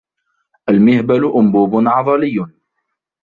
[0.69, 2.39] المهبل أنبوب عضلي.